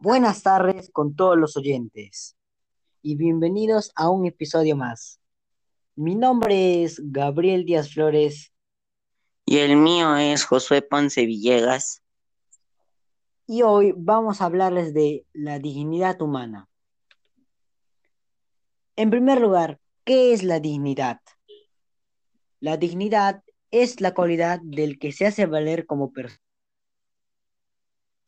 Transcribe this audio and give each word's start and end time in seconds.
Buenas 0.00 0.44
tardes 0.44 0.90
con 0.92 1.16
todos 1.16 1.36
los 1.36 1.56
oyentes 1.56 2.36
y 3.02 3.16
bienvenidos 3.16 3.90
a 3.96 4.08
un 4.08 4.26
episodio 4.26 4.76
más. 4.76 5.20
Mi 5.96 6.14
nombre 6.14 6.84
es 6.84 7.00
Gabriel 7.02 7.64
Díaz 7.64 7.92
Flores 7.92 8.52
Y 9.44 9.58
el 9.58 9.76
mío 9.76 10.16
es 10.16 10.44
Josué 10.44 10.82
Ponce 10.82 11.26
Villegas. 11.26 12.02
y 13.48 13.62
hoy 13.62 13.92
vamos 13.96 14.40
a 14.40 14.44
hablarles 14.44 14.94
de 14.94 15.26
la 15.32 15.58
dignidad 15.58 16.22
humana. 16.22 16.68
En 18.94 19.10
primer 19.10 19.40
lugar, 19.40 19.80
¿qué 20.04 20.32
es 20.32 20.44
la 20.44 20.60
dignidad? 20.60 21.20
La 22.60 22.76
dignidad 22.76 23.42
es 23.72 24.00
la 24.00 24.14
cualidad 24.14 24.60
del 24.62 25.00
que 25.00 25.10
se 25.10 25.26
hace 25.26 25.46
valer 25.46 25.86
como 25.86 26.12
persona. 26.12 26.47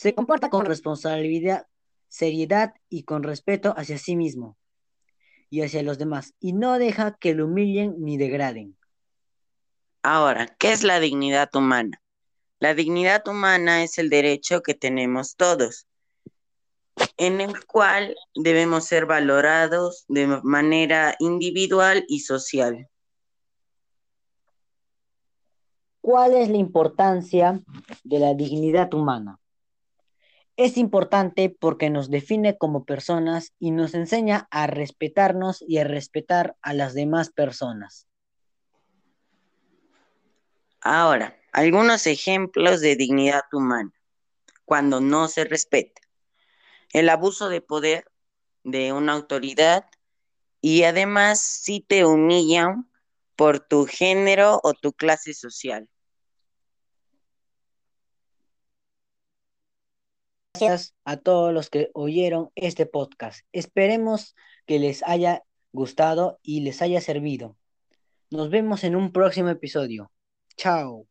Se 0.01 0.15
comporta 0.15 0.49
con 0.49 0.65
responsabilidad, 0.65 1.67
seriedad 2.09 2.73
y 2.89 3.03
con 3.03 3.23
respeto 3.23 3.75
hacia 3.77 3.99
sí 3.99 4.17
mismo 4.17 4.57
y 5.51 5.61
hacia 5.61 5.83
los 5.83 5.99
demás 5.99 6.33
y 6.41 6.55
no 6.55 6.79
deja 6.79 7.19
que 7.21 7.35
lo 7.35 7.45
humillen 7.45 7.97
ni 7.99 8.17
degraden. 8.17 8.79
Ahora, 10.03 10.47
¿qué 10.59 10.73
es 10.73 10.85
la 10.85 11.01
dignidad 11.01 11.55
humana? 11.55 12.01
La 12.61 12.73
dignidad 12.73 13.29
humana 13.29 13.83
es 13.83 13.99
el 13.99 14.09
derecho 14.09 14.63
que 14.63 14.73
tenemos 14.73 15.37
todos, 15.37 15.87
en 17.19 17.43
el 17.43 17.67
cual 17.67 18.17
debemos 18.35 18.87
ser 18.87 19.05
valorados 19.05 20.07
de 20.09 20.29
manera 20.43 21.15
individual 21.19 22.07
y 22.09 22.21
social. 22.21 22.89
¿Cuál 26.01 26.37
es 26.37 26.49
la 26.49 26.57
importancia 26.57 27.61
de 28.03 28.19
la 28.19 28.33
dignidad 28.33 28.95
humana? 28.95 29.40
Es 30.61 30.77
importante 30.77 31.49
porque 31.49 31.89
nos 31.89 32.11
define 32.11 32.59
como 32.59 32.85
personas 32.85 33.55
y 33.59 33.71
nos 33.71 33.95
enseña 33.95 34.47
a 34.51 34.67
respetarnos 34.67 35.65
y 35.67 35.79
a 35.79 35.85
respetar 35.85 36.55
a 36.61 36.75
las 36.75 36.93
demás 36.93 37.31
personas. 37.31 38.07
Ahora, 40.83 41.35
algunos 41.53 42.07
ejemplos 42.07 42.83
de 42.83 42.95
dignidad 42.95 43.45
humana, 43.55 43.91
cuando 44.67 45.01
no 45.01 45.29
se 45.29 45.45
respeta. 45.45 46.03
El 46.93 47.09
abuso 47.09 47.49
de 47.49 47.63
poder 47.63 48.05
de 48.63 48.93
una 48.93 49.15
autoridad 49.15 49.87
y 50.61 50.83
además 50.83 51.41
si 51.41 51.81
te 51.81 52.05
humillan 52.05 52.87
por 53.35 53.61
tu 53.61 53.87
género 53.87 54.61
o 54.63 54.75
tu 54.75 54.93
clase 54.93 55.33
social. 55.33 55.89
Gracias 60.61 60.95
a 61.05 61.17
todos 61.17 61.53
los 61.53 61.71
que 61.71 61.91
oyeron 61.95 62.51
este 62.55 62.87
podcast. 62.87 63.41
Esperemos 63.53 64.35
que 64.67 64.79
les 64.79 65.03
haya 65.03 65.43
gustado 65.73 66.39
y 66.43 66.61
les 66.61 66.83
haya 66.83 67.01
servido. 67.01 67.57
Nos 68.31 68.51
vemos 68.51 68.85
en 68.85 68.97
un 68.97 69.13
próximo 69.13 69.49
episodio. 69.49 70.11
Chao. 70.57 71.10